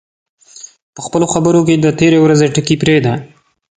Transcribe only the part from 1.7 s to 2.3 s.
د تېرې